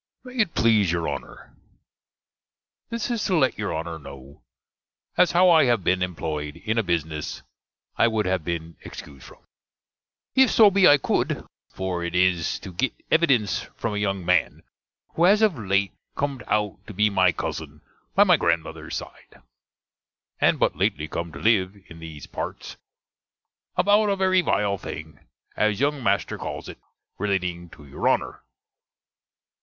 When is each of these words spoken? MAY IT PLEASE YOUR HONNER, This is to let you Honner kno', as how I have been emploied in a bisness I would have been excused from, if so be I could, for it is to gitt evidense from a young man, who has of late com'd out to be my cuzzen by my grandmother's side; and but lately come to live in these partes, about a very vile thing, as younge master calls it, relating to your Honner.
MAY 0.23 0.37
IT 0.37 0.55
PLEASE 0.55 0.91
YOUR 0.91 1.07
HONNER, 1.07 1.55
This 2.89 3.11
is 3.11 3.23
to 3.25 3.37
let 3.37 3.59
you 3.59 3.69
Honner 3.69 3.99
kno', 3.99 4.41
as 5.15 5.33
how 5.33 5.51
I 5.51 5.65
have 5.65 5.83
been 5.83 5.99
emploied 6.01 6.55
in 6.65 6.79
a 6.79 6.83
bisness 6.83 7.43
I 7.97 8.07
would 8.07 8.25
have 8.25 8.43
been 8.43 8.77
excused 8.83 9.25
from, 9.25 9.41
if 10.33 10.49
so 10.49 10.71
be 10.71 10.87
I 10.87 10.97
could, 10.97 11.45
for 11.69 12.03
it 12.03 12.15
is 12.15 12.57
to 12.61 12.73
gitt 12.73 12.93
evidense 13.11 13.69
from 13.77 13.93
a 13.93 13.99
young 13.99 14.25
man, 14.25 14.63
who 15.13 15.25
has 15.25 15.43
of 15.43 15.55
late 15.59 15.91
com'd 16.15 16.41
out 16.47 16.77
to 16.87 16.95
be 16.95 17.11
my 17.11 17.31
cuzzen 17.31 17.81
by 18.15 18.23
my 18.23 18.37
grandmother's 18.37 18.95
side; 18.97 19.43
and 20.39 20.57
but 20.57 20.75
lately 20.75 21.07
come 21.07 21.31
to 21.31 21.37
live 21.37 21.75
in 21.89 21.99
these 21.99 22.25
partes, 22.25 22.75
about 23.75 24.09
a 24.09 24.15
very 24.15 24.41
vile 24.41 24.79
thing, 24.79 25.19
as 25.55 25.79
younge 25.79 26.01
master 26.01 26.39
calls 26.39 26.67
it, 26.67 26.79
relating 27.19 27.69
to 27.69 27.85
your 27.87 28.07
Honner. 28.09 28.41